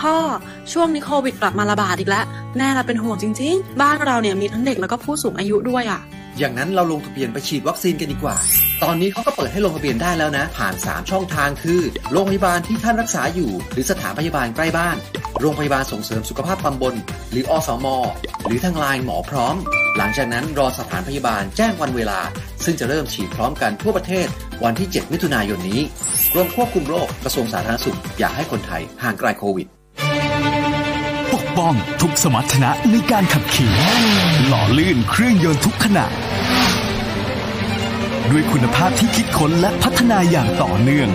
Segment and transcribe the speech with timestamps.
[0.00, 0.16] พ่อ
[0.72, 2.24] ช่วงนี้โควิดกลับมาระบาดอีกแล้ว
[2.56, 6.00] แน่ละเป็นห่วงจริง ๆ บ้านเราเนี่ยมีทั้งเด็กแล้วก็ผู้สูงอายุด้วยอะ
[6.38, 8.36] อย่างนั้นเราลงทะเบียนไปฉีดวัคซีนกันดีกว่า
[8.82, 11.80] ตอนนี้เขาก็เปิดให้ลงทะเบียนได้แล้วนะ ผ่าน 3 ช่องทางคือ
[12.12, 14.96] โรงพยาบาลที่ท่านรักษาอยู่ หรือสถานพยาบาลใกล้บ้าน
[15.40, 16.94] โรงพยาบาลส่งเสริมสุขภาพตำบล
[17.30, 17.86] หรืออสม
[18.46, 19.56] หรือทางไลน์หมอพร้อม
[19.96, 22.20] หลังจากนั้นรอสถานพยาบาลแจ้งวันเวลา
[22.64, 24.26] ซึ่งจะเริ่มฉีดพร้อมกันทั่วประเทศ
[24.64, 25.80] วันที่ 7 มิถุนายนนี้
[26.32, 29.68] กรมควบคุมโรคกระทรวงสาธารณสุขอยากให้คนไทยห่างไกลโควิด
[31.60, 33.72] ปกป้องทุกสมรรถนะในการขับขี่
[34.46, 36.06] หล่อลื่นเครื่องยนต์ทุกขณะ
[38.30, 41.08] ด้วยคุณภาพที่คิดค้นและพัฒนาอย่างต่อเนื่อง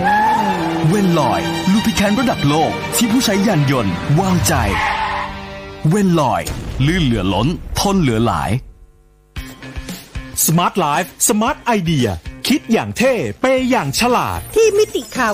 [0.88, 1.40] เวนลอย
[1.72, 4.54] ลูพิแคนระดับโลกที่ผู้ใช้ยานยนต์ วางใจ
[5.88, 6.42] เวนลอย
[6.86, 7.48] ลื่นเหลือล้น
[7.80, 8.50] ทนเหลือหลาย
[10.44, 12.08] Smart Life Smart Idea
[12.48, 15.32] คิดอย่างเท่ เปย์อย่างฉลาด ที่มิติข่าว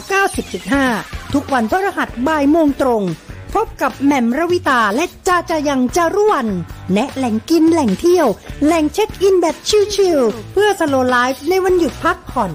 [0.66, 3.04] 90.5 ทุกวันพฤหัสบ่ายโมงตรง
[3.54, 6.48] พบกับแหม่มระวิตาและจ้าจายังจารุวัน
[6.92, 8.26] แนะแหล่งกินแหล่งเที่ยว
[8.64, 9.56] แหล่งเช็คอินแบบ
[9.94, 12.52] ชิลๆ เพื่อสโลไลฟ์ในวันหยุดพักผ่อน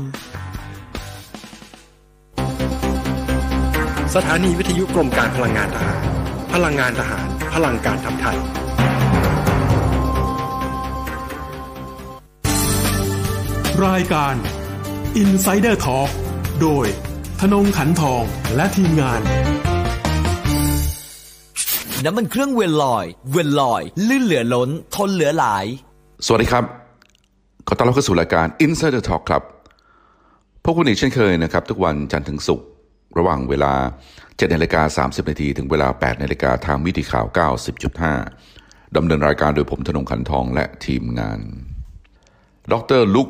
[4.15, 5.99] สถานีวิทยุกรมการพลังงานทหาร
[6.53, 8.37] พลังงานทหาร พลังการทำไทย
[13.85, 14.35] รายการ
[15.23, 16.09] Insider Talk
[16.61, 16.85] โดย
[17.41, 18.23] ธนงขันทอง
[18.55, 19.21] และทีมงาน
[22.05, 25.65] น้ำมันเครื่องเวลลอย เวลลอย ลื่นเหลือล้น ทนเหลือหลาย
[26.25, 26.63] สวัสดีครับ
[27.67, 29.43] ขอต้อนรับเข้าสู่รายการ Insider Talk ครับ
[30.63, 32.67] พบคุณอีกเช่นเคยนะครับ ทุกวันจันทร์ถึงศุกร์
[33.17, 33.73] ระหว่างเวลา
[34.15, 37.25] 7นาฬิกา30นาทีถึงเวลา8นาฬิกาทางวิธีข่าว
[38.11, 41.39] 90.5ดำเนินรายการโดยผมธนงขันทองและทีมงาน
[42.71, 43.29] ดรลุก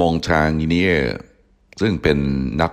[0.00, 0.94] มองชางยิเนีย
[1.80, 2.18] ซึ่งเป็น
[2.62, 2.72] นัก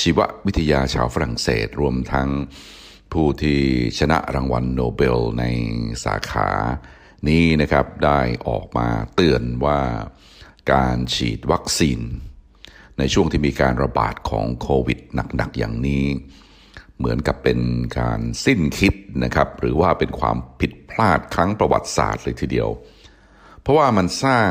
[0.00, 2.30] ชีววิทยาชาวฝรั่งเศส รวมทั้ง
[3.12, 3.60] ผู้ที่
[3.98, 5.44] ชนะรางวัลโนเบลใน
[6.04, 6.50] สาขา
[7.28, 9.80] นี้นะครับได้ออกมาเตือนว่า
[10.72, 12.00] การฉีดวัคซีน
[12.98, 14.98] ในช่วงที่มีการระบาดของโควิด
[15.36, 16.04] หนัก ๆ อย่างนี้
[16.98, 17.60] เหมือนกับเป็น
[17.98, 18.94] การสิ้นคิด
[19.24, 22.68] นะครับหรือว่าเป็นความผิดพลาดครั้งประวัติศาสตร์เลยทีเดียว
[23.60, 24.50] เพราะว่ามันสร้าง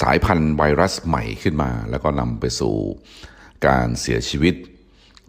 [0.00, 2.76] สายพันธุ์ไวรัสใหม่ขึ้นมา แล้วก็นำไปสู่
[3.66, 4.54] การเสียชีวิต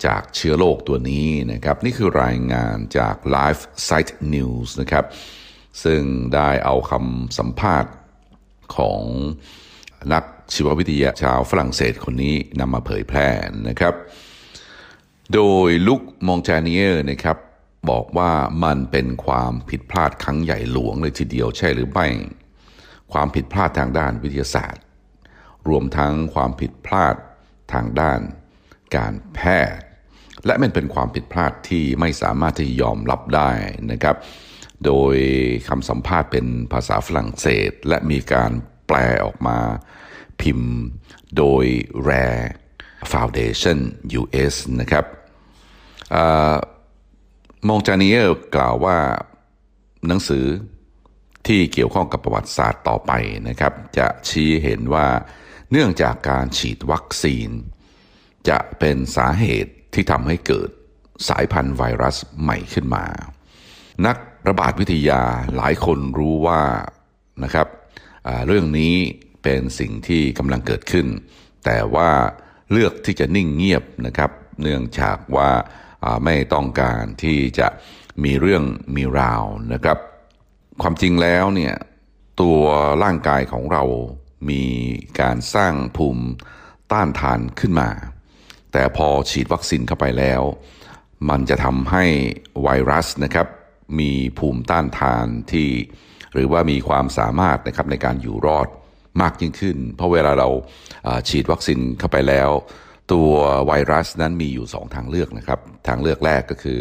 [0.06, 5.06] จากเชื้อโรคตัวนี้นะครับ นี่คือรายงานจาก Live Site News นะครับ
[5.83, 6.01] ซึ่ง
[6.35, 7.94] ได้เอาคำสัมภาษณ์
[8.75, 9.01] ของ
[10.13, 10.23] นัก
[10.53, 13.29] ชีววิทยาชาวฝรั่งเศสคนนี้นำมาเผยแพร่
[13.67, 13.94] นะครับ
[15.33, 17.38] โดยลุกมองจเนียร์นะครับ
[17.89, 18.31] บอกว่า
[18.63, 22.07] มันเป็นความผิดพลาดครั้งใหญ่หลวงเลยทีเดียวใช่หรือไม่
[23.13, 24.83] ความผิดพลาดทางด้านวิทยาศาสตร์
[25.69, 27.16] รวมทั้งความผิดพลาด
[27.73, 28.19] ทางด้าน
[28.95, 29.39] การแพ
[29.77, 29.84] ทย์
[30.45, 33.51] และมันเป็นความผิดพลาดที่ไม่สามารถที่ยอมรับได้
[33.91, 34.16] นะครับ
[34.85, 35.16] โดย
[35.69, 38.51] คำสัมภาษณ์เป็นภาษาฝรั่งเศส และมีการ
[38.88, 39.57] แปลออกมา
[40.41, 40.73] พิมพ์
[41.38, 41.66] โดย
[42.07, 42.45] Rare
[43.11, 43.79] Foundation
[44.19, 45.06] US นะครับ
[47.67, 48.97] มองจานีเออร์กล่าวว่า
[50.07, 50.45] หนังสือ
[51.47, 53.12] ที่เกี่ยวข้องกับประวัติศาสตร์ต่อไป
[53.50, 55.07] นะครับ จะชี้เห็นว่า
[55.72, 57.50] เนื่องจากการฉีดวัคซีน
[58.50, 60.69] จะเป็นสาเหตุ ที่ทำให้เกิด
[61.29, 63.06] สายพันธุ์ไวรัสใหม่ขึ้นมา
[64.06, 64.17] นัก
[64.47, 65.22] ระบาดวิทยา
[65.56, 66.61] หลายคนรู้ว่า
[67.44, 67.67] นะครับ
[68.47, 68.95] เรื่องนี้
[69.44, 71.07] เป็นสิ่งที่กำลังเกิดขึ้น
[71.66, 72.09] แต่ว่า
[72.72, 75.50] เลือกที่จะนิ่งเงียบนะครับ เนื่องจากว่า
[76.25, 77.67] ไม่ต้องการที่จะ
[78.23, 78.63] มีเรื่อง
[78.95, 79.97] มีราวนะครับ
[80.81, 81.75] ความจริงแล้วเนี่ย
[82.41, 82.62] ตัว
[83.03, 83.83] ร่างกายของเรา
[84.50, 84.63] มี
[85.22, 86.25] การสร้างภูมิ
[86.91, 87.89] ต้านทานขึ้นมา
[88.78, 90.41] แต่พอฉีดวัคซีนเข้าไปแล้ว
[91.30, 92.06] มันจะทำให้
[92.63, 93.47] ไวรัสนะครับ
[94.00, 95.69] มีภูมิต้านทานที่
[96.34, 98.68] หรือว่ามีความสามารถนะครับในการอยู่รอด
[99.22, 100.50] มากยิ่งขึ้น เพราะเวลาเรา
[101.30, 102.50] ฉีดวัคซีนเข้าไปแล้ว
[103.13, 103.30] ตัว
[103.68, 106.80] ไวรัสนั้นมีอยู่ 2 ทางเลือกนะครับ ทางเลือกแรกก็คือ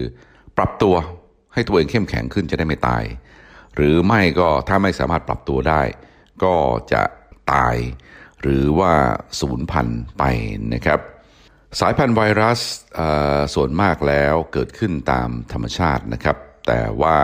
[0.58, 0.94] ปรับตัว
[1.54, 3.04] ให้ตัวเองเข้มแข็งขึ้นจะได้ไม่ตาย
[3.76, 5.82] หรือไม่ก็ถ้าไม่สามารถปรับตัวได้
[6.44, 6.54] ก็
[6.92, 7.02] จะ
[7.52, 7.76] ตาย
[8.40, 8.92] หรือว่า
[9.40, 10.22] สูญพันธุ์ไป
[10.74, 11.00] นะครับ
[11.80, 12.60] สายพันธุ์ไวรัส
[13.54, 16.36] ส่วนมากแล้วเกิดขึ้นตามธรรมชาตินะครับ
[16.66, 17.18] แต่ว่า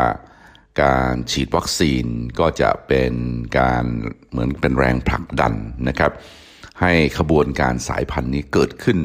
[0.82, 2.04] การฉีดวัคซีน
[2.40, 3.12] ก็จะเป็น
[3.58, 3.84] การ
[4.30, 5.54] เหมือนเป็นแรงผลักดัน
[5.88, 6.12] นะครับ
[6.80, 8.98] ให้ขบวนการสายพันธุ์นี้เกิดขึ้น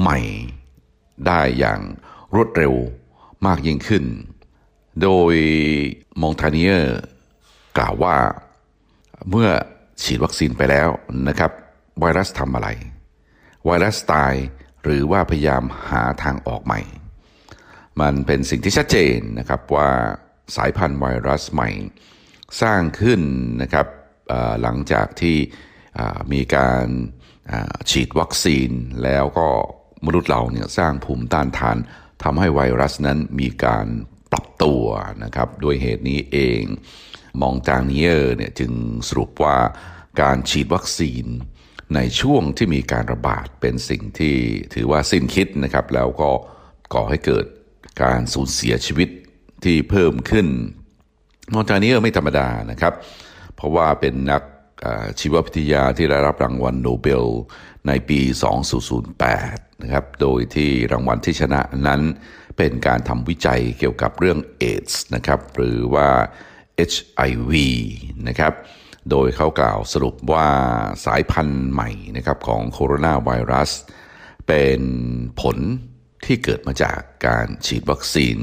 [0.00, 0.18] ใหม่
[1.26, 1.80] ได้อย่าง
[2.34, 2.74] รวดเร็ว
[3.46, 4.04] มากยิ่งขึ้น
[5.02, 5.34] โดย
[6.20, 6.74] มองทาเนีย
[7.78, 8.16] กล่าวว่า
[9.30, 9.48] เมื่อ
[10.02, 10.88] ฉีดวัคซีนไปแล้ว
[11.28, 11.50] นะครับ
[12.00, 12.68] ไวรัสทำอะไร
[13.68, 14.34] ไวรัสตาย
[14.82, 16.80] หรือว่าพยายามหาทางออกใหม่
[18.00, 19.90] มันเป็นสิ่งที่ชัดเจนนะครับว่า
[20.56, 21.70] สายพันธุ์ไวรัสใหม่
[22.62, 23.20] สร้างขึ้น
[23.62, 23.86] นะครับ
[24.62, 25.36] หลังจากที่
[26.32, 26.86] มีการ
[27.90, 28.70] ฉีดวัคซีน
[29.04, 29.48] แล้วก็
[30.06, 31.76] มนุษย์เราเนี่ยสร้างภูมิต้านทาน
[32.22, 33.86] ทำให้ไวรัสนั้นมีการ
[34.32, 34.82] ปรับตัว
[35.24, 36.62] นะครับด้วยเหตุนี้เอง
[37.40, 38.72] มองจางเนียร์เนี่ยจึง
[39.08, 39.56] สรุปว่า
[40.20, 41.26] การฉีดวัคซีน
[41.94, 44.36] ในช่วงที่มีการระบาดเป็นสิ่งที่
[44.74, 46.30] ถือว่าสิ้นคิดนะครับ แล้วก็
[46.94, 47.46] ก่อให้เกิด
[48.02, 49.08] การสูญเสียชีวิต
[49.64, 50.46] ที่เพิ่มขึ้น
[51.52, 52.94] มองจางเนียร์ไม่ธรรมดานะครับ
[53.56, 54.42] เพราะว่าเป็นนัก
[55.20, 57.26] ชีววิทยาที่ได้รับรางวัลโนเบล
[57.86, 58.20] ในปี
[59.02, 62.00] 2008 นะครับ โดยที่รางวัลที่ชนะนั้น
[62.56, 66.08] เป็นการทำวิจัยเกี่ยวกับเรื่องเอดส์นะครับ หรือว่า
[66.92, 67.52] HIV
[68.28, 68.52] นะครับ
[69.10, 70.48] โดยเขากล่าวสรุปว่า
[71.04, 73.70] สายพันธุ์ใหม่นะครับของโคโรนาไวรัส
[74.48, 74.80] เป็น
[75.40, 75.56] ผล
[76.26, 78.38] ที่เกิดมาจากการฉีดวัคซีน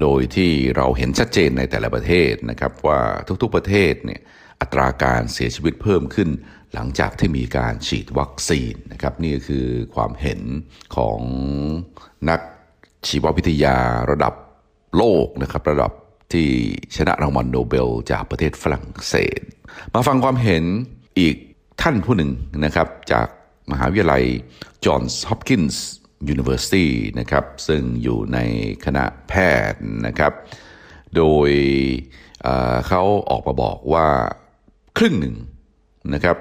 [0.00, 3.00] โดยที่เราเห็นชัดเจนในแต่ละประเทศนะครับว่า
[3.42, 4.20] ทุกๆประเทศเนี่ย
[4.60, 6.28] อัตราการเสียชีวิตเพิ่มขึ้น
[6.74, 10.40] หลังจากที่มีการฉีดวัคซีนนะครับนี่คือความเห็น
[10.96, 11.20] ของ
[12.30, 12.40] นัก
[13.08, 13.76] ชีววิทยา
[14.10, 14.34] ระดับ
[14.96, 15.92] โลกนะครับระดับ
[16.32, 16.48] ที่
[16.96, 19.40] ชนะรางวัลโนเบลจากประเทศฝรั่งเศส
[19.94, 20.64] มาฟังความเห็น
[21.18, 21.36] อีก
[21.82, 22.30] ท่านผู้หนึ่ง
[22.64, 23.28] นะครับ จาก
[23.70, 24.24] มหาวิทยาลัย
[24.84, 28.38] Johns Hopkins University นะครับ ซึ่งอยู่ใน
[28.84, 29.32] คณะแพ
[29.70, 30.32] ทย์นะครับ
[31.16, 31.50] โดย
[32.88, 34.08] เขาออกมาบอกว่า
[34.98, 35.36] ครึ่งหนึ่ง
[36.14, 36.36] นะครับ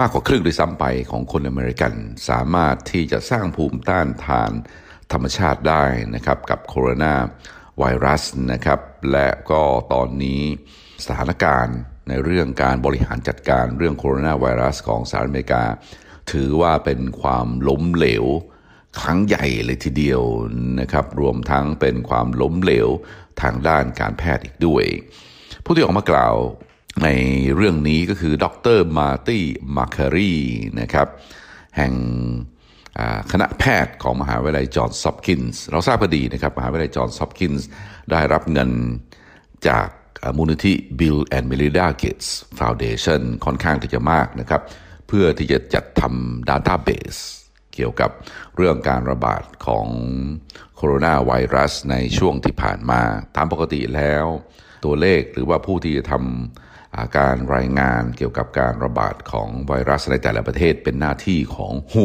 [0.00, 1.92] มากกว่าครึ่งด้วยซ้ำไปของคนอเมริกัน
[2.28, 4.50] สามารถที่จะสร้างภูมิต้านทาน
[5.12, 5.84] ธรรมชาติได้
[6.14, 7.14] นะครับกับโคโรนา
[7.78, 8.22] ไวรัส
[8.52, 8.80] นะครับ
[9.12, 9.62] และก็
[9.92, 10.42] ตอนนี้
[11.06, 11.78] สถานการณ์
[12.08, 15.64] ในเรื่องการบริหารจัดการเรื่องโคโรนาไวรัสของสหรัฐอเมริกา
[16.32, 18.24] ถือว่าเป็นความล้มเหลว
[19.00, 20.22] ครั้งใหญ่เลยทีเดียว
[20.80, 22.88] นะครับ รวมทั้งเป็นความล้มเหลว
[23.42, 24.84] ทางด้านการแพทย์อีกด้วย
[25.64, 26.36] ผู้ที่ออกมากล่าว
[27.02, 27.08] ใน
[27.54, 29.44] เรื่องนี้ก็คือดรมาร์ตี้
[29.76, 30.32] มาคารี
[30.80, 31.08] นะครับ
[31.76, 31.94] แห่ง
[33.32, 37.68] คณะแพทย์ของมหาวิทยาลัยจอห์นสอปกินส์เราทราบพอดีนะครับ มหาวิทยาลัยจอห์นสอปกินส์
[38.10, 38.70] ได้รับเงิน
[39.68, 39.88] จาก
[40.36, 44.62] มูลนิธิ Bill and Melinda Gates Foundation ค่อนข้างที่จะมากนะครับ
[45.08, 47.16] เพื่อที่จะจัดทำดัต้าเบส
[47.74, 48.10] เกี่ยวกับ
[48.56, 49.86] เรื่องการระบาดของ
[50.76, 53.00] โคโรนาไวรัสในช่วงที่ผ่านมา
[53.36, 54.26] ตามปกติแล้ว
[54.84, 62.00] ตัวเลขหรือว่าผู้ที่จะทำการรายงานเกี่ยวกับการระบาดของไวรัสในแต่ละประเทศเป็นหน้าที่ของ WHO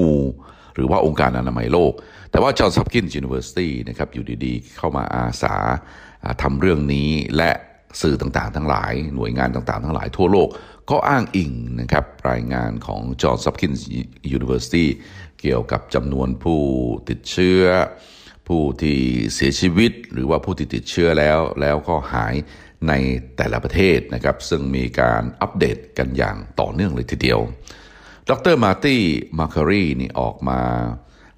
[0.79, 1.93] หรือว่าองค์การอนามัยโลก
[2.31, 5.55] แต่ว่า Johns Hopkins University นะครับอยู่ดีๆ เข้ามาอาสา
[6.41, 7.51] ทำเรื่องนี้และ
[8.01, 10.49] สื่อต่างๆ ทั้งหลาย หน่วยงานต่างๆ ทั้งหลายทั่วโลก
[10.89, 14.89] ก็อ้างอิงนะครับรายงานของ Johns Hopkins University
[15.41, 16.61] เกี่ยวกับจำนวนผู้
[17.09, 17.63] ติดเชื้อ
[18.47, 18.99] ผู้ที่
[19.33, 22.35] เสียชีวิต หรือว่าผู้ที่ติดเชื้อแล้วแล้วก็หาย
[22.87, 22.93] ใน
[23.37, 27.39] แต่ละประเทศนะครับ ซึ่งมีการอัปเดตกันอย่างต่อเนื่องเลยทีเดียว
[28.29, 28.55] ดร.
[28.63, 30.61] Marty Makary นี่ออกมา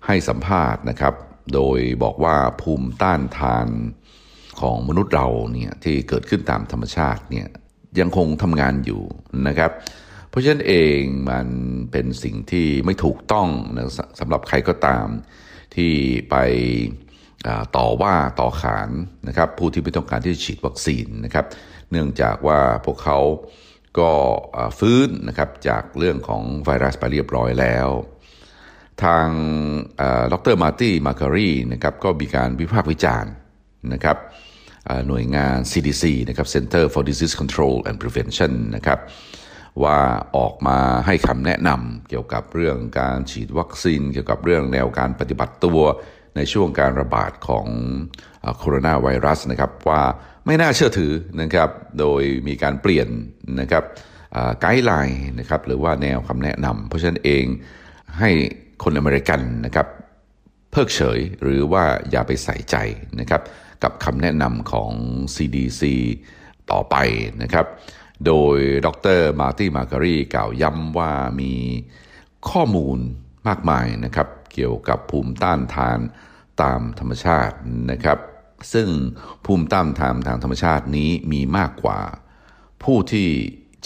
[0.05, 1.13] ให้สัมภาษณ์นะครับ
[1.53, 3.67] โดยบอกว่าภูมิต้านทาน
[4.61, 7.47] ของมนุษย์เราเนี่ยที่เกิดขึ้นตามธรรมชาติเนี่ย
[7.99, 9.01] ยังคงทำงานอยู่
[9.47, 9.71] นะครับ
[10.29, 10.99] เพราะฉะนั้นเอง
[11.29, 11.47] มัน
[11.91, 13.85] เป็นสิ่งที่ไม่ถูกต้องนะ
[14.19, 15.07] สำหรับใครก็ตาม
[15.75, 15.93] ที่
[16.29, 16.35] ไป
[17.77, 18.89] ต่อว่าต่อขาน
[19.27, 21.45] นะครับผู้ที่ไม่ต้องการที่จะฉีดวัคซีนนะครับ
[21.91, 23.19] เนื่องจากว่าพวกเขา
[24.00, 24.12] ก็
[24.79, 27.89] ฟื้นนะครับจากเรื่องของไวรัสไปเรียบร้อยแล้ว
[29.03, 29.27] ทาง
[30.33, 33.31] ดรมาร์ตี้มาคารีนะครับก็มีการวิพากษ์วิจารณ์
[33.93, 34.17] นะครับ
[35.07, 39.00] หน่วยงาน CDC นะครับ Center for Disease Control and Prevention นะครับ
[39.83, 40.00] ว่า
[40.38, 45.81] ออกมาให้คำแนะนำเกี่ยวกับเรื่องการฉีดวัคซีน เกี่ยวกับเรื่องแนวการปฏิบัติตัว
[46.35, 47.67] ในช่วงการระบาดของ
[48.57, 50.01] โคโรนาไวรัสนะครับว่า
[50.45, 51.11] ไม่น่าเชื่อถือ
[51.41, 51.69] นะครับ
[52.00, 53.07] โดยมีการเปลี่ยน
[53.59, 53.83] นะครับ
[54.60, 57.45] guideline นะครับหรือว่าแนวคำแนะนำเพราะฉะนั้นเอง
[58.19, 58.29] ให้
[58.83, 59.88] คนอเมริกันนะครับ
[60.71, 62.75] เพิกเฉยหรือว่าอย่าไปใส่ใจ
[63.19, 63.41] นะครับ
[63.83, 64.91] กับคำแนะนำของ
[65.35, 65.81] CDC
[66.71, 66.95] ต่อไป
[67.41, 67.65] นะครับ
[68.25, 69.19] โดยดร.
[69.41, 71.11] Marty Makary กล่าวย้ำว่า
[71.41, 71.53] มี
[72.50, 72.97] ข้อมูล
[73.47, 76.00] มากมายนะครับ เกี่ยวกับภูมิต้านทาน
[76.62, 77.55] ตามธรรมชาติ
[77.91, 78.20] นะครับ
[78.74, 78.88] ซึ่ง
[79.46, 82.00] ภูมิต้านทานทางธรรมชาตินี้มีมากกว่า
[82.84, 83.27] ผู้ที่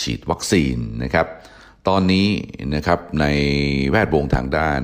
[0.02, 1.28] ฉีดวัคซีนนะครับ
[1.88, 2.28] ตอนนี้
[2.76, 3.26] นะครับใน
[3.90, 4.82] แวดวงทางด้าน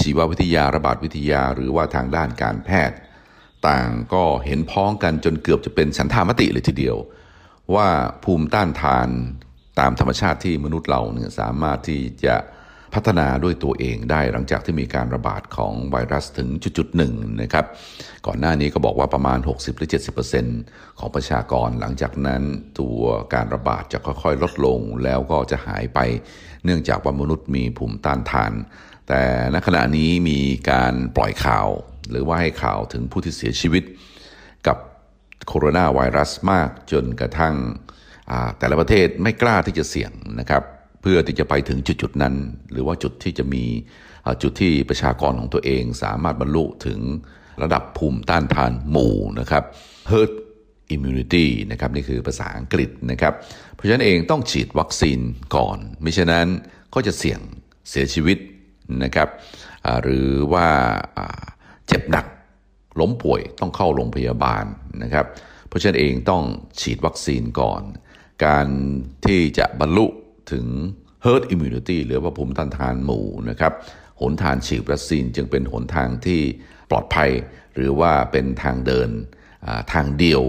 [0.00, 2.98] ชีววิทยาระบาดวิทยา หรือว่าทางด้านการแพทย์
[3.68, 6.96] ต่างก็เห็นพ้องกันจนเกือบจะเป็นสันธามติเลยทีเดียว
[7.74, 7.88] ว่า
[8.24, 9.08] ภูมิต้านทาน
[9.80, 12.36] ตามธรรมชาติที่มนุษย์เราเนี่ยสามารถที่จะ
[12.94, 17.66] พัฒนาด้วยตัวเองได้หลังจากที่มีการระบาดของไวรัสถึงจุดๆหนึ่งนะครับ
[18.26, 19.90] ก่อนหน้านี้ก็บอกว่าประมาณ 60 หรือ
[20.42, 22.42] 70%ของประชากรหลังจากนั้น
[22.80, 23.00] ตัว
[23.34, 25.98] การระบาดจะค่อยๆ ลดลงแล้วก็จะหายไป
[26.64, 28.52] เนื่องจากว่ามนุษย์มีภูมิต้านทาน
[29.08, 29.22] แต่
[29.54, 31.68] ณขณะนี้มีการปล่อยข่าว
[32.10, 33.84] หรือว่าให้ข่าวถึงผู้ที่เสียชีวิต
[34.66, 34.78] กับ
[35.46, 37.54] โคโรนาไวรัสมากจนกระทั่ง
[38.58, 40.62] แต่ละประเทศไม่กล้าที่จะเสี่ยงนะครับ
[41.00, 42.34] เพื่อที่จะไปถึงจุดจุดนั้น
[42.72, 43.64] หรือว่าจุดที่จะมี
[44.42, 47.00] จุดที่ประชากรของตัวเอง สามารถบรรลุถึง
[47.62, 49.64] ระดับภูมิต้านทานหมู่นะครับ
[50.10, 50.32] herd
[50.94, 53.34] immunity นะครับนี่คือภาษาอังกฤษนะครับ
[53.74, 55.18] เพราะฉะนั้นเองต้องฉีดวัคซีน
[55.56, 56.46] ก่อนมิฉะนั้น
[56.94, 57.40] ก็จะเสี่ยง
[57.90, 58.38] เสียชีวิต
[59.04, 59.28] นะครับ
[60.02, 60.68] หรือว่า
[61.86, 62.26] เจ็บหนัก
[63.00, 64.64] ล้มป่วยต้องเข้าโรงพยาบาล
[65.02, 65.26] นะครับ
[65.68, 66.42] เพราะฉะนั้นเองต้อง
[66.80, 67.82] ฉีดวัคซีนก่อน
[68.44, 68.66] การ
[69.26, 70.06] ที่จะบรรลุ
[70.52, 70.66] ถึง
[71.24, 73.72] herd immunity หรือว่าภูมิต้านทานหมู่นะครับ
[74.20, 76.40] หนทางฉีดวัคซีนจึงเป็นหนทางที่
[76.90, 77.30] ปลอดภัย
[77.74, 79.10] หรือว่าเป็นทางเดิน
[79.92, 80.42] ทางเดียว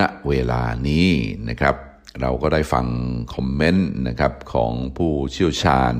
[0.00, 1.10] ณเวลานี้
[1.48, 1.74] นะครับ
[2.20, 2.86] เราก็ได้ฟัง
[3.34, 5.94] คอมเมนต์นะครับของผู้เชี่ยวชาญ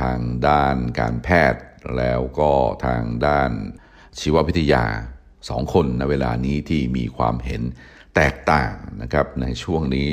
[0.00, 1.62] ทางด้านการแพทย์
[1.96, 2.52] แล้วก็
[2.86, 3.50] ทางด้าน
[4.20, 4.84] ชีววิทยา
[5.48, 7.62] สองคนในเวลานี้ที่มีความเห็น
[8.16, 10.08] แตกต่างนะครับในช่วงนี้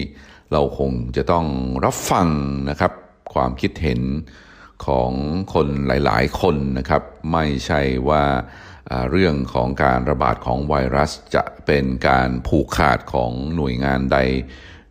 [0.51, 1.46] เราคงจะต้อง
[1.86, 2.27] รับฟัง
[2.70, 2.94] นะครับ
[3.34, 4.01] ความคิดเห็น
[4.86, 5.12] ของ
[5.53, 8.24] คนหลายๆ คนนะครับ ไม่ใช่ว่า
[9.12, 14.18] เรื่องของการระบาดของไวรัสจะเป็นการผูกขาดของหน่วยงานใด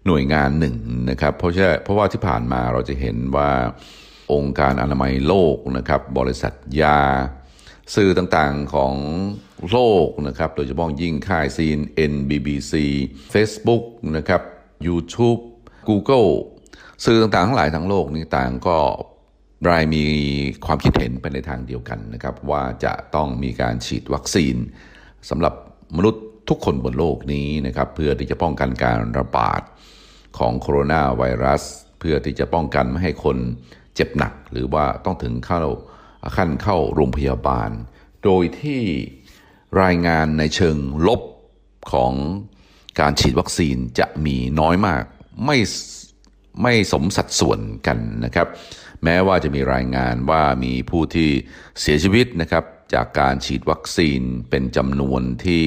[0.07, 0.77] หน่วยงานหนึ่ง
[1.11, 3.51] นะครับ เพราะเพราะว่าที่ผ่านมาเราจะเห็นว่า
[4.33, 7.01] องค์การอนามัยโลกนะครับ บริษัทยา
[7.95, 8.95] สื่อต่างๆของ
[9.71, 11.79] โลกนะครับ โดยเฉพาะยิ่งค่ายซีน
[12.13, 12.75] NBBC
[13.33, 13.85] Facebook
[14.17, 14.43] นะครับ
[14.87, 15.41] YouTube
[15.89, 16.31] Google
[17.05, 18.79] สื่อต่างๆทั้งหลายทั้งโลกนี้ต่างก็
[19.71, 20.05] รายมี
[20.67, 24.57] ความคิดเห็นไปในทางเดียวกันนะครับ ว่าจะต้องมีการฉีดวัคซีน
[25.29, 25.55] สำหรับ
[25.97, 29.61] มนุษย์ทุกคนบนโลกนี้นะครับ เพื่อที่จะป้องกันการระบาด
[30.39, 31.63] ของโคโรนาไวรัส
[32.01, 33.37] เพื่อที่จะป้องกันไม่ให้คน
[33.95, 35.61] เจ็บหนัก หรือว่าต้องถึงเข้า
[36.37, 37.71] ขั้นเข้าโรงพยาบาล
[38.25, 38.83] โดยที่
[39.83, 41.23] รายงานในเชิงลบ
[41.93, 42.13] ของ
[43.01, 45.05] การฉีดวัคซีนจะมีน้อยมาก
[45.47, 45.59] ไม่
[46.63, 48.49] ไม่สมสัดส่วนกันนะครับ
[49.05, 51.31] แม้ว่าจะมีรายงานว่ามีผู้ที่
[51.81, 52.65] เสียชีวิตนะครับ
[52.95, 55.65] จากการฉีดวัคซีนเป็นจำนวนที่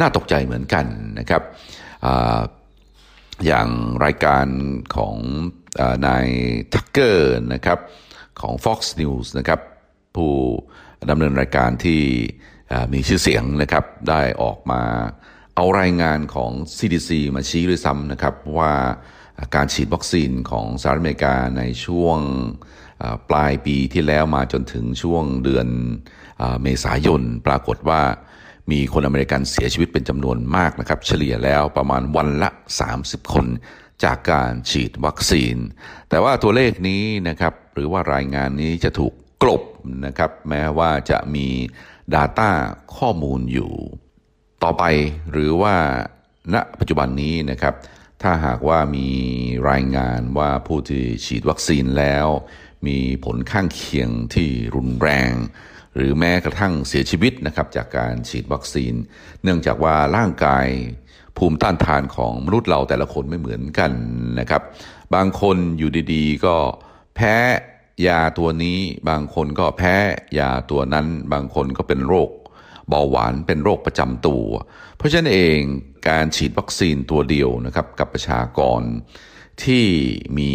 [0.00, 0.86] น่าตกใจเหมือนกัน
[1.18, 1.42] นะครับ
[2.06, 2.08] อ
[3.46, 3.68] อย่าง
[4.04, 4.46] รายการ
[4.96, 5.16] ของ
[6.06, 6.26] นาย
[6.72, 7.78] ทักเกอร์นะครับ
[8.40, 9.60] ของ Fox News นะครับ
[10.16, 10.32] ผู้
[11.10, 12.02] ดำเนินรายการที่
[12.92, 14.82] มีชื่อเสียงนะครับได้ออกมา
[15.56, 18.72] เอารายงานของ CDC มาชี้ด้วยซ้ำนะครับว่า
[19.54, 22.18] การฉีดวัคซีนของสหรัฐอเมริกาในช่วง
[23.30, 25.68] ปลายปีที่แล้วมาจนถึงช่วงเดือน
[26.62, 28.02] เมษายน ปรากฏว่า
[28.70, 32.50] มีคนอเมริกันเสียชีวิตเป็นจำนวนมากนะครับ เฉลี่ยแล้วประมาณวันละ
[32.92, 33.46] 30 คน
[34.04, 35.56] จากการฉีดวัคซีน
[36.08, 39.62] แต่ว่าตัวเลขนี้นะครับหรือว่ารายงานนี้จะถูกกลบ
[40.06, 41.48] นะครับแม้ว่าจะมี
[42.14, 42.50] Data
[42.96, 43.72] ข้อมูลอยู่
[44.62, 44.84] ต่อไป
[45.32, 45.74] หรือว่า
[46.54, 47.74] ณปัจจุบันนี้นะครับ
[48.22, 49.08] ถ้าหากว่ามี
[49.70, 52.26] รายงานว่าผู้ที่ฉีดวัคซีนแล้ว
[52.86, 55.32] มีผลข้างเคียงที่รุนแรง
[55.96, 58.94] หรือแม้กระทั่งเสียชีวิตนะครับจากการฉีดวัคซีน
[59.42, 60.66] เนื่องจากว่าร่างกาย
[61.36, 63.92] ภูมิต้านทานของมนุษย์เราแต่ละคนไม่เหมือนกัน
[64.40, 64.62] นะครับ
[65.14, 66.56] บางคนอยู่ดีๆ ก็
[67.16, 67.34] แพ้
[68.06, 69.94] ยาตัวนี้ บางคนก็แพ้
[70.38, 72.30] ยาตัวนั้น บางคนก็เป็นโรค
[72.90, 74.46] เบาหวานเป็นโรคประจำตัว
[74.96, 75.58] เพราะฉะนั้นเอง
[76.08, 78.82] การฉีดวัคซีนตัวเดียวนะครับกับประชากร
[79.64, 79.86] ที่
[80.38, 80.52] มี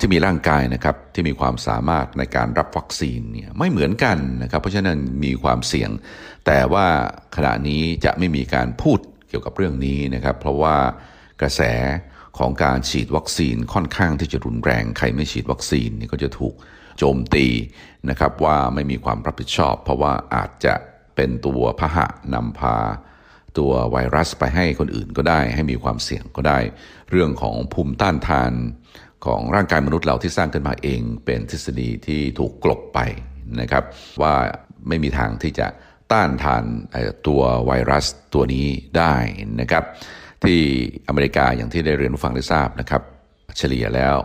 [0.00, 5.90] ที่มีร่างกายนะครับที่มีความสามารถในการรับวัคซีนเนี่ยไม่เหมือนกันนะครับ เพราะฉะนั้นมีความเสี่ยง
[6.46, 6.86] แต่ว่า
[7.36, 8.98] ขณะนี้จะไม่มีการพูด
[9.28, 10.76] เกี่ยวกับเรื่องนี้นะครับ เพราะว่า
[11.40, 11.62] กระแส
[12.38, 16.54] ของการฉีดวัคซีนค่อนข้างที่จะรุนแรง ใครไม่ฉีดวัคซีนนี่ก็จะถูก
[16.98, 17.46] โจมตี
[18.10, 20.74] นะครับว่าไม่มีความรับผิดชอบ เพราะว่าอาจจะ
[21.16, 22.76] เป็นตัวพาหะนำพา
[23.58, 26.58] ตัวไวรัสไปให้คนอื่นก็ได้ ให้มีความเสี่ยงก็ได้
[27.10, 28.52] เรื่องของภูมิต้านทาน
[29.26, 32.98] ของร่างกายมนุษย์เราที่สร้างขึ้นมาเอง เป็นทฤษฎีที่ถูกกลบไป
[33.60, 33.84] นะครับ
[34.22, 34.34] ว่า
[34.88, 35.66] ไม่มีทางที่จะ
[36.12, 36.64] ต้านทาน
[37.26, 38.66] ตัวไวรัสตัวนี้
[38.98, 39.14] ได้
[39.60, 39.84] นะครับ
[40.44, 40.60] ที่
[41.08, 43.02] อเมริกาอย่างที่ได้เรียนผู้ฟังได้ทราบนะครับ
[43.58, 44.16] เฉลี่ยแล้ว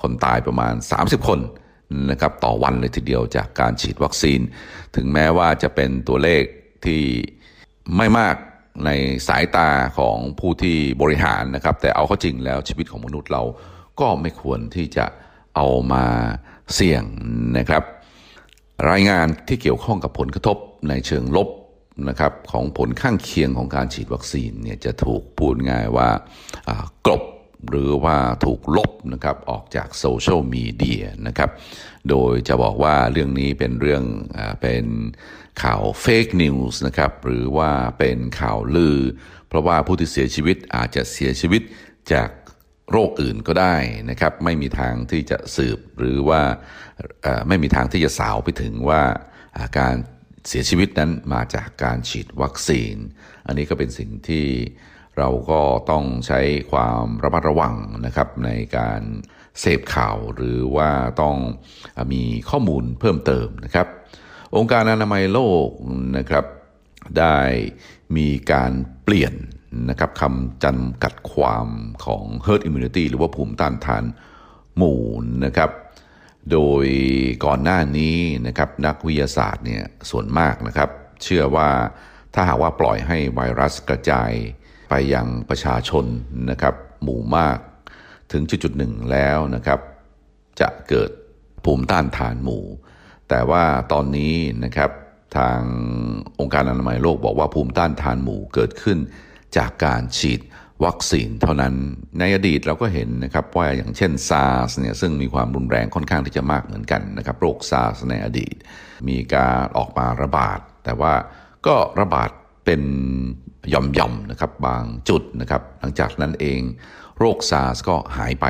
[0.00, 1.40] คนตายประมาณ 30 คน
[2.10, 4.40] นะครับต่อวันเลยทีเดียวจากการฉีดวัคซีน
[4.96, 6.42] ถึงแม้ว่าจะเป็นตัวเลข
[6.84, 7.02] ที่
[7.96, 8.36] ไม่มาก
[8.84, 8.90] ใน
[9.28, 13.42] สายตาของผู้ที่บริหารนะครับ แต่เอาเข้าจริงแล้วชีวิตของมนุษย์เรา
[14.00, 15.06] ก็ไม่ควรที่จะ
[15.56, 16.04] เอามา
[16.74, 17.04] เสี่ยง
[17.58, 17.82] นะครับ
[18.90, 20.56] รายงานที่เกี่ยวข้องกับผลกระทบ
[20.88, 21.48] ในเชิงลบ
[22.08, 26.08] นะครับของผลข้างเคียงของการฉีดวัคซีนเนี่ยจะถูกพูดง่ายว่า
[27.06, 27.22] กลบ
[27.70, 31.50] หรือว่าถูกลบนะครับออกจากโซเชียลมีเดียนะครับ
[32.10, 34.04] โดยจะบอกว่าเรื่องนี้เป็นเรื่อง
[34.62, 34.84] เป็น
[35.62, 38.98] ข่าว fake news นะครับหรือว่าเป็นข่าวลือ
[39.48, 41.62] เพราะว่าผู้ที่เสียชีวิตอาจจะเสียชีวิต
[42.12, 42.30] จาก
[42.90, 43.76] โรคอื่นก็ได้
[44.10, 46.42] นะครับ ไม่มีทางที่จะสืบหรือว่า
[47.48, 49.02] ไม่มีทางที่จะสาวไปถึงว่า
[49.78, 49.94] การ
[50.48, 52.94] เสียชีวิตนั้นมาจากการฉีดวัคซีน
[53.46, 54.46] อันนี้ก็เป็นสิ่งที่
[55.18, 56.40] เราก็ต้องใช้
[56.72, 57.74] ความระมัดระวัง
[58.06, 59.02] นะครับในการ
[59.60, 60.90] เสพข่าวหรือว่า
[61.22, 61.36] ต้อง
[62.12, 63.86] มีข้อมูลเพิ่มเติมนะครับ
[64.56, 65.68] องค์การอนามัยโลก
[66.18, 66.44] นะครับ
[67.18, 67.38] ได้
[68.16, 68.72] มีการ
[69.04, 69.34] เปลี่ยน
[69.90, 71.66] นะครับคำจำกัดความ
[72.04, 74.04] ของ herd immunity หรือว่าภูมิต้านทาน
[74.76, 75.02] หมู่
[75.44, 75.70] นะครับ
[76.52, 76.86] โดย
[77.44, 78.16] ก่อนหน้านี้
[78.46, 80.90] นะครับนักวิทยาศาสตร์เนี่ยส่วนมากนะครับ
[81.22, 81.70] เชื่อว่า
[82.34, 84.32] ถ้าหากว่าปล่อยให้ไวรัสกระจาย
[84.88, 86.04] ไปยังประชาชน
[86.50, 87.58] นะครับหมู่มาก
[88.32, 89.80] ถึงจุดจุดหนึ่งแล้วนะครับ
[90.60, 91.10] จะเกิด
[91.64, 92.64] ภูมิต้านทานหมู่
[93.28, 94.90] แต่ว่าตอนนี้นะครับ
[95.36, 95.60] ทาง
[96.40, 98.98] องค์การอนามัยโลกบอกว่าภูมิต้านทานหมู่เกิดขึ้น
[99.56, 100.40] จากการฉีด
[100.84, 101.74] วัคซีนเท่านั้น
[102.18, 108.54] ในอดีตเราก็เห็นนะครับว่าอย่างเช่นซาร์สเนี่ยซึ่งมีความรุนแรงค่อนข้างที่จะมากเหมือนกันนะครับโรคซาร์สในอดีต
[109.08, 111.12] มีการออกมาระบาด แต่ว่า
[111.66, 112.30] ก็ระบาด
[112.64, 112.82] เป็น
[113.72, 116.60] ย่อมๆนะครับบางจุดนะครับ หลังจากนั้นเอง
[117.18, 118.46] โรคซาร์สก็หายไป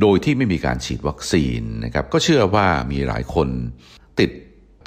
[0.00, 3.48] โดยที่ไม่มีการฉีดวัคซีนนะครับ ก็เชื่อว่ามีหลายคน
[4.20, 4.30] ติด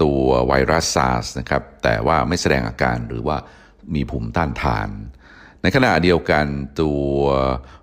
[0.02, 3.38] ตัวไวรัสซาร์สนะครับ แต่ว่าไม่แสดงอาการหรือว่า
[3.96, 4.90] มีภูมิต้านทาน
[5.62, 6.46] ในขณะเดียวกัน
[6.82, 7.10] ตัว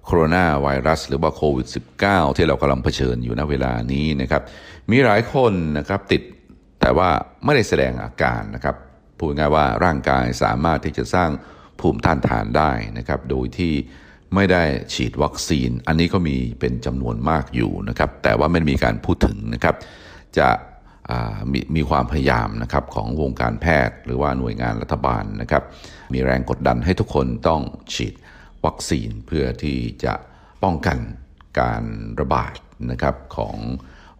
[0.04, 1.66] โคโรนาไวรัสหรือว่าโควิด
[2.02, 4.42] -19 ที่เรากำลังเผชิญอยู่ณเวลานี้นะครับ
[4.90, 6.22] มีหลายคนนะครับติด
[6.80, 7.10] แต่ว่า
[7.44, 8.76] ไม่ได้แสดงอาการนะครับ
[9.18, 11.30] พูดง่ายว่าร่างกายสามารถที่จะสร้าง
[11.82, 13.74] ภูมิต้านทานได้นะครับ โดยที่
[14.34, 14.62] ไม่ได้
[14.94, 19.76] ฉีดวัคซีน อันนี้ก็มีเป็นจำนวนมากอยู่นะครับ แต่ว่าไม่มีการพูดถึงนะครับ
[20.38, 20.48] จะ
[21.52, 25.62] มมีความพยายามนะครับของวงการแพทย์ หรือว่าหน่วยงานรัฐบาลนะครับ
[26.12, 27.62] มีแรงกดดันให้ทุกคนต้อง
[27.94, 28.14] ฉีด
[28.66, 30.14] วัคซีนเพื่อที่จะ
[30.62, 30.98] ป้องกัน
[31.60, 31.82] การ
[32.20, 32.54] ระบาด
[32.90, 33.56] นะครับของ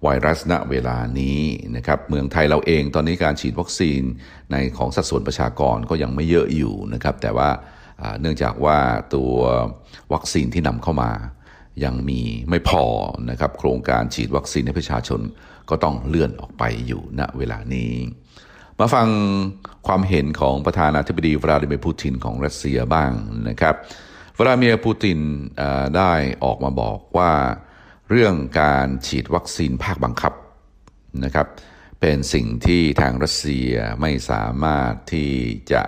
[0.03, 1.41] ไวรัสณเวลานี้
[1.77, 4.03] นะครับเมืองไทยเราเองตอนนี้การฉีดวัคซีน
[4.53, 7.49] ในของสัดส่วนประชากรก็ยังไม่เยอะอยู่นะครับแต่ว่า
[8.21, 8.79] เนื่องจากว่า
[9.15, 9.35] ตัว
[10.13, 11.13] วัคซีนที่นำเข้ามา
[11.85, 12.85] ยังมีไม่พอ
[13.31, 15.21] นะครับโครงการฉีดวัคซีนให้ประชาชน
[15.71, 17.93] ก็ต้องเลื่อนออกไปอยู่ณเวลานี้
[18.79, 19.09] มาฟัง
[19.87, 23.11] ความเห็นของประธานาธิบดีวลาดิเมียร์ปูตินของรัสเซียบ้าง
[23.49, 23.75] นะครับ
[24.39, 25.19] วลาดิเมียร์ปูติน
[25.97, 26.13] ได้
[26.45, 27.33] ออกมาบอกว่า
[28.15, 30.33] เรื่องการฉีดวัคซีนภาคบังคับ
[31.25, 31.47] นะครับ
[32.01, 33.71] เป็นสิ่งที่ทางรัสเซีย
[34.01, 35.33] ไม่สามารถที่
[35.73, 35.83] จะ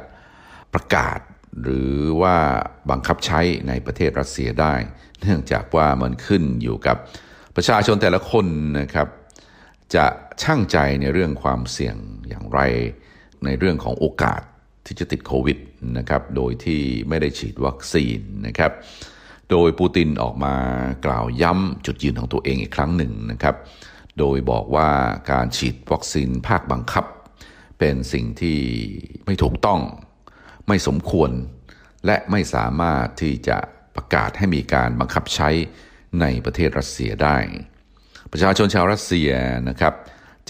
[0.74, 1.18] ประกาศ
[1.62, 2.37] หรือว่า
[2.90, 4.74] บังคับใช้ในประเทศรัสเซียได้
[5.20, 6.96] เนื่องจากว่ามันขึ้นอยู่กับ
[7.56, 8.46] ประชาชนแต่ละคน
[8.80, 9.08] นะครับ
[9.94, 10.06] จะ
[10.42, 11.96] ช่างใจในเรื่องความเสี่ยง
[12.28, 12.60] อย่างไร
[13.44, 14.42] ในเรื่องของโอกาส
[14.87, 15.58] ที่จะติดโควิด
[15.98, 18.72] นะครับ โดยที่ไม่ได้ฉีดวัคซีนนะครับ
[19.50, 20.54] โดยปูตินออกมา
[21.07, 23.57] กล่าวย้ำจุดยืนของตัวเองอีกครั้งหนึ่งนะครับ
[24.18, 24.90] โดยบอกว่า
[25.30, 27.04] การฉีดวัคซีนภาคบังคับ
[27.78, 28.59] เป็นสิ่งที่
[29.26, 29.80] ไม่ถูกต้อง
[30.68, 31.30] ไม่สมควร
[32.07, 33.59] และไม่สามารถที่จะ
[33.96, 35.50] ประกาศให้มีการบังคับใช้
[36.20, 37.37] ในประเทศรัสเซียได้
[38.33, 39.30] ประชาชนชาวรัสเซีย
[39.68, 39.94] นะครับ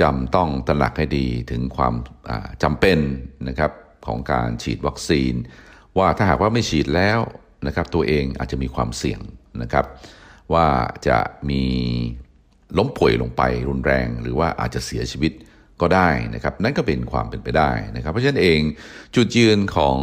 [0.00, 1.94] จำต้องตระหนักให้ดีถึงความ
[2.62, 2.98] จำเป็น
[3.48, 3.72] นะครับ
[4.06, 5.32] ของการฉีดวัคซีน
[5.98, 7.18] ว่าถ้าหากว่าไม่ฉีดแล้ว
[7.66, 9.20] นะครับตัวเองอาจจะมีความเสี่ยง
[9.62, 9.84] นะครับ
[10.52, 10.66] ว่า
[11.08, 11.18] จะ
[11.50, 11.62] มี
[12.78, 15.32] ล้มป่วยลงไปรุนแรง หรือว่าอาจจะเสียชีวิต
[15.80, 18.60] ก็ได้นะครับนั่นก็เป็นความเป็นไปได้นะครับ เพราะฉะนั้นเอง
[19.14, 19.96] จุดยืนของ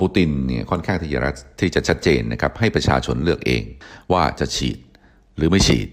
[0.00, 1.20] ปูตินเนี่ยค่อนข้างที่จะ
[1.60, 3.62] ที่จะชัดเจนนะครับให้ประชาชนเลือกเอง
[4.12, 4.78] ว่าจะฉีด
[5.36, 5.88] หรือไม่ฉีด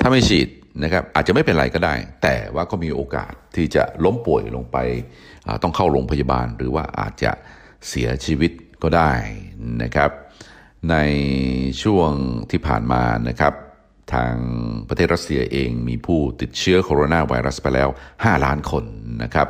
[0.00, 0.48] ถ้าไม่ฉีด
[0.84, 4.76] นะครับอาจจะไม่เป็นไรก็ได้ แต่ว่าก็มีโอกาสที่จะล้มป่วยลงไป
[5.62, 7.32] ต้องเข้าโรงพยาบาล หรือว่าอาจจะ
[7.88, 8.52] เสียชีวิต
[8.84, 9.12] ก็ได้
[9.82, 10.10] นะครับ
[10.90, 10.96] ใน
[11.82, 12.10] ช่วง
[12.50, 13.54] ที่ผ่านมานะครับ
[14.14, 14.34] ทาง
[14.88, 18.84] ประเทศรัสเซียเองมีผู้ติดเชื้อโคโรนาไวรัสไปแล้ว 5 ล้านคน
[19.22, 19.48] นะครับ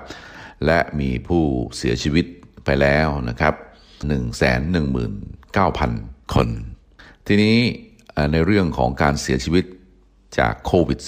[0.67, 1.43] และมีผู้
[1.77, 2.27] เสียชีวิต
[2.65, 3.55] ไปแล้วนะครับ
[4.35, 6.49] 119,000 คน
[7.27, 7.57] ทีนี้
[8.33, 9.65] ในเรื่องของการเสียชีวิต
[10.39, 10.99] จากโควิด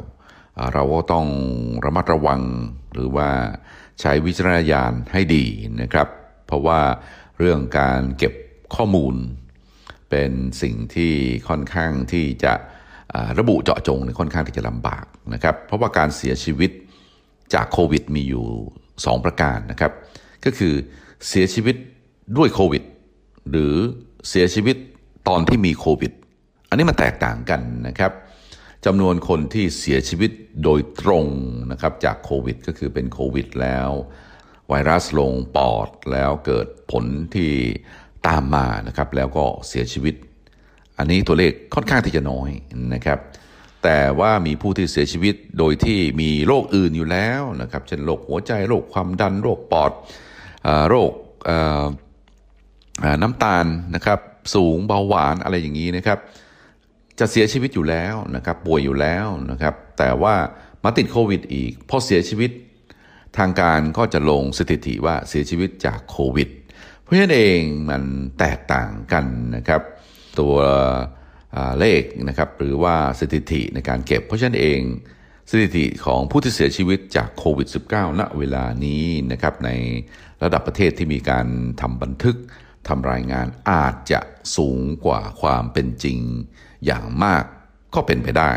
[0.00, 1.26] -19 เราก็ต้อง
[1.84, 2.40] ระมัดระวัง
[2.92, 3.28] หรือว่า
[4.00, 5.44] ใช้วิจารณญาณให้ดี
[5.80, 6.08] นะครับ
[6.46, 6.80] เพราะว่า
[7.44, 8.34] เรื่องการเก็บ
[8.74, 9.14] ข้อมูล
[10.10, 11.12] เป็นสิ่งที่
[11.48, 12.52] ค่อนข้างที่จะ
[13.38, 16.70] ระบุเจาะจงเนี่ยค่อนข้างที่จะลำบากนะครับ เพราะว่าการเสียชีวิต
[17.54, 18.46] จากโควิดมีอยู่
[18.86, 19.92] 2 ประการนะครับ
[20.44, 20.74] ก็คือ
[21.28, 21.76] เสียชีวิต
[22.36, 22.82] ด้วยโควิด
[23.50, 23.74] หรือ
[24.28, 24.76] เสียชีวิต
[25.28, 26.12] ตอนที่มีโควิด
[26.68, 28.12] อันนี้มันแตกต่างกันนะครับ
[28.86, 30.30] จำนวนคนที่เสียชีวิต
[30.64, 31.26] โดยตรง
[31.72, 33.90] นะครับจากโควิด ก็คือเป็นโควิดแล้ว
[34.74, 37.04] ไวรัสลงปอดแล้วเกิดผล
[37.34, 37.50] ที่
[38.26, 40.14] ตามมานะครับ แล้วก็เสียชีวิต
[40.98, 42.50] อันนี้ตัวเลขค่อนข้างที่จะน้อย
[42.94, 43.18] นะครับ
[43.82, 49.92] แต่ว่ามีผู้ที่เสียชีวิตโดยที่มีโรคอื่นอยู่แล้วนะครับ เช่นโรคหัวใจโรคความดันโรคปอด
[50.66, 51.12] อโรค
[53.22, 54.18] น้ำตาลนะครับ
[54.54, 56.18] สูงเบาหวานอะไรอย่างนี้นะครับ
[57.18, 60.34] จะเสียชีวิตอยู่แล้วนะครับ ป่วยอยู่แล้วนะครับ แต่ว่า
[60.84, 62.50] มาติดโควิดอีกพอเสียชีวิต
[63.38, 66.48] ทางการก็จะลงสถิติว่าเสียชีวิตจากโควิด
[67.00, 68.02] เพราะฉะนั้นเองมัน
[68.38, 69.82] แตกต่างกันนะครับ
[70.40, 70.56] ตัว
[71.80, 74.80] เลขนะครับหรือว่าสถิติในการเก็บ เพราะฉะนั้นเอง
[75.50, 79.70] สถิติของผู้ที่เสียชีวิตจากโควิด -19 ณเวลานี้นะครับใน
[80.42, 81.46] ระดับประเทศที่มีการ
[81.80, 82.36] ทำบันทึก
[82.88, 84.20] ทำรายงานอาจจะ
[84.56, 86.18] สูงกว่าความเป็นจริง
[86.86, 87.44] อย่างมาก
[87.94, 88.52] ก็เป็นไปได้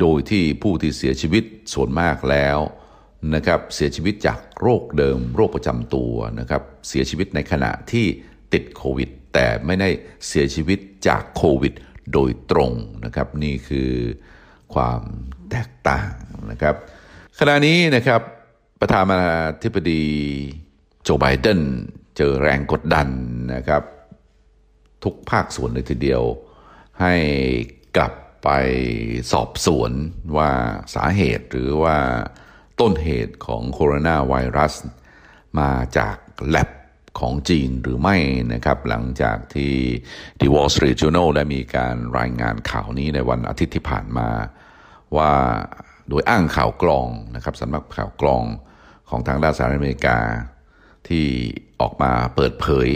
[0.00, 2.58] โดยที่ผู้ที่เสียชีวิตส่วนมากแล้ว
[3.34, 8.06] นะครับเสียชีวิตจากโรคเดิม โรคประจำตัวนะครับเสียชีวิตในขณะที่
[8.52, 9.88] ติดโควิด แต่ไม่ได้
[10.28, 11.74] เสียชีวิตจากโควิด
[12.12, 12.72] โดยตรง
[13.04, 13.90] นะครับนี่คือ
[14.74, 15.00] ความ
[15.50, 16.12] แตกต่าง
[16.50, 16.74] นะครับ
[17.38, 18.20] ขณะนี้นะครับ
[18.80, 19.20] ประธานา
[19.62, 20.04] ธิบดี
[21.02, 21.60] โจไบเดน
[22.16, 23.08] เจอแรงกดดัน
[23.54, 23.82] นะครับ
[25.04, 26.22] ทุกภาคส่วนเลยทีเดียว
[27.00, 27.14] ให้
[27.96, 28.12] กลับ
[28.44, 28.48] ไป
[29.32, 29.92] สอบสวน
[30.36, 30.50] ว่า
[30.94, 31.96] สาเหตุหรือว่า
[32.82, 34.74] ต้นเหตุของโคโรนาไวรัส
[35.60, 36.16] มาจาก
[36.48, 36.70] แลบ
[37.20, 38.16] ของจีนหรือไม่
[38.52, 39.74] นะครับ หลังจากที่
[40.40, 44.28] The Wall Street Journal ได้มีการรายงานข่าวนี้ในวันอาทิตย์ที่ผ่านมา
[45.16, 45.32] ว่า
[46.08, 48.44] โดยอ้างข่าวกรองนะครับสำนักข่าวกรอง
[49.10, 50.18] ของทางด้านสหรัฐอเมริกา
[51.08, 51.26] ที่
[51.80, 52.88] ออกมาเปิดเผย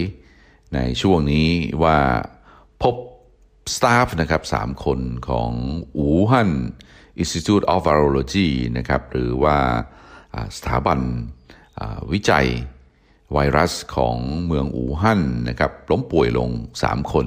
[0.75, 1.49] ในช่วงนี้
[1.83, 1.99] ว่า
[2.83, 2.95] พบ
[3.77, 5.51] สตาฟนะครับสามคนของ
[5.97, 6.51] อู่ฮั่น
[7.23, 8.49] Institute of Virology
[8.79, 9.57] นะครับหรือว่า
[10.57, 11.01] สถาบัน
[12.13, 12.47] วิจัย
[13.33, 16.51] ไวรัสของเมืองอู่ฮั่นนะครับล้มป่วยลง
[16.83, 17.27] 3 คน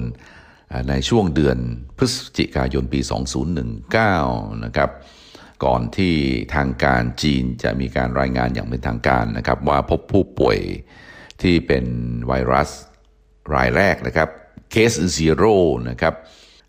[0.88, 1.58] ในช่วงเดือน
[1.96, 3.00] พฤศจิกายนปี
[3.82, 4.90] 2019 นะครับ
[5.64, 6.14] ก่อนที่
[6.54, 10.58] ทางการจีนจะมีการรายงานอย่างเป็นทางการนะครับ ว่าพบผู้ป่วย
[11.42, 11.84] ที่เป็น
[12.28, 12.70] ไวรัส
[13.54, 14.28] รายแรกนะครับ
[14.70, 15.54] เคส zero
[15.90, 16.14] นะครับ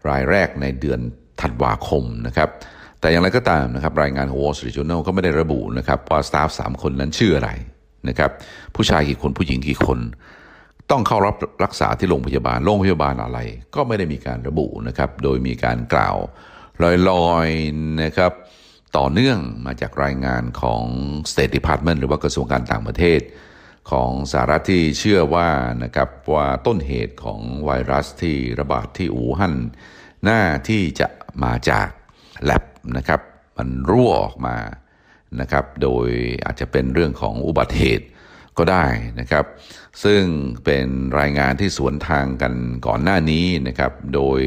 [0.09, 0.99] รายแรกในเดือน
[1.41, 2.49] ธันวาคมนะครับ
[3.01, 7.49] แต่อย่างไรก็ตามนะครับรายงานของ Wall Street Journal ก็ไม่ได้ระบุนะครับว่าสตาฟสามคนนั้นชื่ออะไร
[8.09, 8.31] นะครับ
[8.75, 9.99] ผู้ชายกี่คนผู้หญิงกี่คน
[10.91, 13.39] ต้องเข้ารับรักษาที่โรงพยาบาลโรงพยาบาลอะไร
[13.75, 16.17] ก็ไม่ได้มีการระบุนะครับโดยมีการกล่าว
[17.09, 18.31] ลอยๆนะครับ
[18.97, 20.83] ต่อเนื่องมาจากรายงานของ
[21.31, 23.21] State Department หรือว่ากระทรวงการต่างประเทศ
[23.91, 25.49] ของสหรัฐที่เชื่อว่า
[25.83, 29.55] นะครับว่าต้นเหตุของไวรัสที่ระบาดที่อู่ฮั่น
[30.27, 31.07] น่าที่จะ
[31.43, 31.89] มาจาก
[32.45, 32.63] แลบ
[32.97, 33.21] นะครับ
[33.57, 34.57] มันรั่วออกมา
[35.41, 36.07] นะครับ โดย
[36.45, 38.07] อาจจะเป็นเรื่องของอุบัติเหตุ
[38.57, 38.85] ก็ได้
[39.19, 39.45] นะครับ
[40.03, 40.23] ซึ่ง
[40.65, 40.87] เป็น
[41.19, 42.53] รายงานที่สวนทางกัน
[42.87, 44.41] ก่อนหน้านี้นะครับ โดย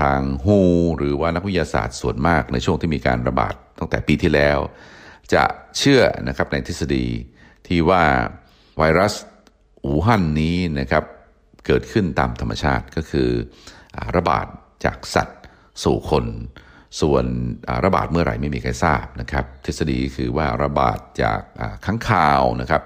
[0.00, 0.58] ทางฮู
[0.98, 4.58] หรือว่านักวิทยาศาสตร์ส่วนมากในช่วงที่มีการระบาดตั้งแต่ปีที่แล้ว
[5.34, 5.44] จะ
[5.78, 7.06] เชื่อนะครับในทฤษฎี
[7.66, 8.04] ที่ว่า
[8.78, 9.14] ไวรัส
[9.84, 11.04] อูฮั่นนี้นะครับ
[11.66, 13.28] เกิดขึ้นตามธรรมชาติก็คือ
[14.16, 14.46] ระบาด
[14.84, 15.40] จากสัตว์
[15.84, 16.24] สู่คน
[17.00, 17.24] ส่วน
[17.84, 22.82] ระบาดเมื่อไหร่ไม่มีใครทราบนะครับ ทฤษฎีคือว่าระบาดจากอ่าค้างคาวนะครับ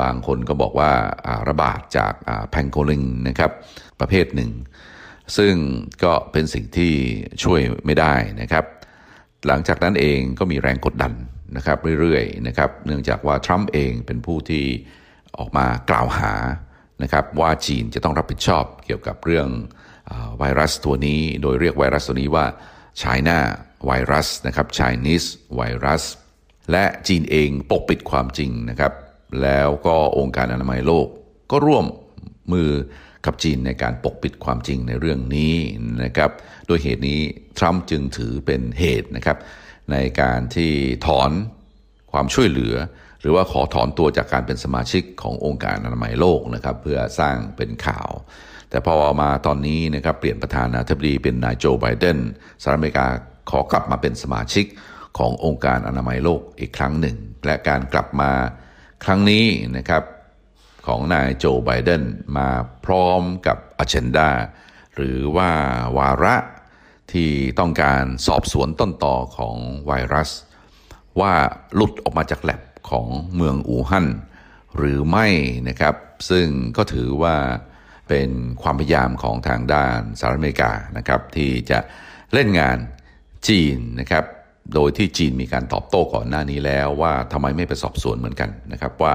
[0.00, 0.90] บางคนก็บอกว่า
[1.48, 2.12] ระบาดจาก
[2.50, 3.50] แพงโกลิงนะครับ
[4.00, 4.50] ประเภทหนึ่ง
[5.36, 5.54] ซึ่ง
[6.04, 6.92] ก็เป็นสิ่งที่
[7.44, 8.64] ช่วยไม่ได้นะครับ
[9.46, 11.12] หลังจากนั้นเองก็มีแรงกดดัน
[11.56, 14.64] นะครับเรื่อยๆนะครับเนื่องจากว่าทรัมป์เองเป็นผู้ที่
[15.38, 16.34] ออกมากล่าวหา
[17.02, 19.48] นะครับว่าจีนจะต้องรับผิดชอบเกี่ยวกับเรื่อง
[20.10, 22.46] อไวรัสตัวนี้ โดยเรียกไวรัสตัวนี้ว่า
[23.02, 23.38] China
[23.86, 26.02] ไวรัสนะครับ Chinese ไวรัส
[26.70, 28.92] และจีนเองปกปิดความจริงนะครับ
[29.42, 31.06] แล้วก็องค์การอนามัยโลก
[31.50, 31.84] ก็ร่วม
[32.52, 32.70] มือ
[33.26, 35.54] กับจีนในการปกปิดความจริงในเรื่องนี้
[36.04, 36.30] นะครับ
[36.66, 37.20] โดยเหตุนี้
[37.58, 39.38] ทรัมป์จึงถือเป็นเหตุนะครับ
[39.92, 40.72] ในการที่
[41.06, 41.30] ถอน
[42.12, 42.74] ความช่วยเหลือ
[43.20, 48.10] หรือว่าขอถอนตัวจากการเป็นสมาชิกขององค์การอนามัยโลกนะครับ เพื่อสร้างเป็นข่าว
[48.70, 52.18] แต่พอมาตอนนี้นะครับเปลี่ยนประธานาธิบดีเป็นนายโจไบเดน
[52.62, 53.06] สหรัฐอเมริกา
[53.50, 54.66] ขอกลับมาเป็นสมาชิก
[55.18, 58.32] ขององค์การอนามัยโลกอีกครั้งหนึ่ง และการกลับมา
[59.04, 60.02] ครั้งนี้นะครับ
[60.86, 62.02] ของนายโจไบเดน
[62.36, 62.48] มา
[62.84, 64.30] พร้อมกับอ g e n d a
[64.94, 65.50] หรือว่า
[65.98, 66.36] วาระ
[67.12, 69.56] ที่ต้องการสอบสวนต้นต่อของ
[69.86, 70.30] ไวรัส
[71.20, 71.32] ว่า
[71.74, 73.06] หลุดออกมาจากแลบของ
[73.36, 74.06] เมืองอู่ฮั่น
[74.76, 75.26] หรือไม่
[75.68, 75.94] นะครับ
[76.30, 77.36] ซึ่งก็ถือว่า
[78.10, 78.30] เป็น
[78.62, 81.78] ความพยายามของทางด้านสหรัฐอเมริกานะครับที่จะ
[82.32, 82.78] เล่นงาน
[83.48, 84.24] จีนนะครับ
[84.74, 89.12] โดยที่จีนมีการตอบโต้ก่อนหน้านี้แล้วว่าทำไมไม่ไปสอบสวนเหมือนกันนะครับว่า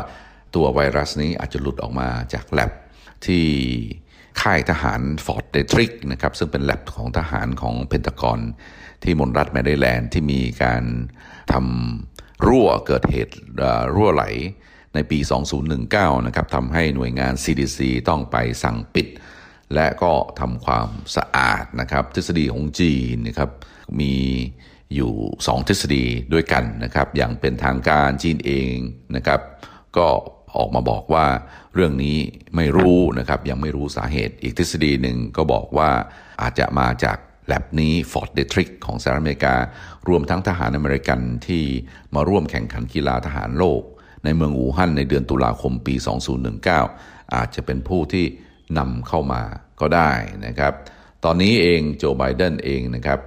[0.55, 2.71] ตัวไวรัสนี้อาจจะหลุดออกมาจากแลบ
[3.25, 3.45] ที่
[4.41, 8.39] ค่ายทหาร Fort Detrick นะครับซึ่งเป็นแล็บของทหารของเพนตากอน
[9.03, 10.83] ที่มลรัฐแมริแลนด์ที่มีการ
[11.53, 13.33] ทำรั่วเกิดเหตุ
[13.95, 14.25] รั่วไหล
[14.95, 15.19] ในปี
[15.73, 17.79] 2019 นะครับทำให้หน่วยงาน CDC
[18.09, 19.07] ต้องไปสั่งปิด
[19.73, 23.49] และก็ทำความสะอาดนะครับ ทฤษฎีของจีนนะครับ
[23.99, 24.15] มี
[24.95, 28.75] อยู่ 2 ทฤษฎีด้วยกันนะครับ อย่างเป็นทางการจีนเอง
[29.15, 29.41] นะครับ
[29.97, 30.07] ก็
[30.57, 31.25] ออกมาบอกว่า
[31.73, 32.17] เรื่องนี้
[32.55, 35.89] ไม่รู้นะครับ ยังไม่รู้สาเหตุ อีกทฤษฎีหนึ่งก็บอกว่า
[36.41, 39.55] อาจจะมาจากแล็บนี้ Fort Detrick ของสหรัฐอเมริกา
[40.09, 41.63] รวมทั้งทหารอเมริกันที่
[42.15, 43.81] มาร่วมแข่งขันกีฬาทหารโลก
[44.25, 45.95] ในเมืองอู่ฮั่นในเดือนตุลาคมปี
[46.65, 48.25] 2019 อาจจะเป็นผู้ที่
[48.77, 49.41] นำเข้ามา
[49.81, 50.11] ก็ได้
[50.45, 50.73] นะครับ
[51.23, 53.19] ตอนนี้เองโจไบเดนเองนะครับ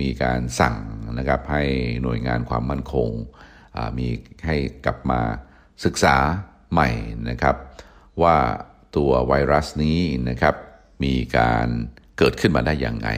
[0.00, 0.76] มีการสั่ง
[1.18, 1.64] นะครับให้
[2.02, 3.10] หน่วยงานความมั่นคง
[3.98, 4.08] มี
[4.46, 5.20] ให้กลับมา
[5.84, 6.16] ศึกษา
[6.72, 6.88] ใหม่
[7.30, 7.56] นะครับ
[8.22, 8.36] ว่า
[8.96, 10.54] ตัวไวรัสนี้นะครับ
[11.04, 11.66] มีการ
[12.18, 13.08] เกิดขึ้นมาได้อย่างไง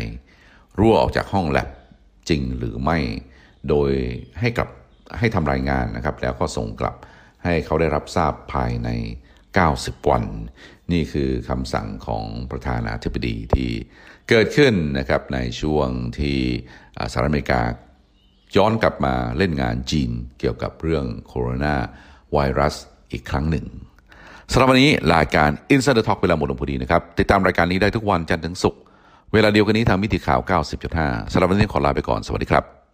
[0.78, 1.68] รั่วออกจากห้องแลบ
[2.28, 2.98] จริงหรือไม่
[3.68, 3.90] โดย
[4.40, 4.68] ให้กลับ
[5.18, 6.94] ให้ทำรายงานนะครับ แล้วก็ส่งกลับ
[7.44, 8.88] ให้เขาได้รับทราบภายใน
[9.48, 10.24] 90 วัน
[10.92, 13.70] นี่คือคำสั่งของประธานาธิบดีที่
[14.28, 16.38] เกิดขึ้นนะครับในช่วงที่
[17.12, 17.60] สหรัฐอเมริกา
[18.56, 21.76] ย้อนกลับมาเล่นงานจีนเกี่ยวกับเรื่องโคโรนา
[22.32, 22.74] ไวรัส
[23.12, 23.66] อีกครั้งหนึ่ง
[24.52, 28.80] สำหรับวันนี้รายการ Insider Talk เวลาหมดลงพอดีนะครับ ติดตามรายการนี้ได้ทุกวันจันทร์ถึงศุกร์
[29.32, 30.40] เวลาเดียวกันนี้ทางมิติข่าว
[30.86, 32.87] 90.5สำหรับวันนี้ขอลาไปก่อนสวัสดีครับ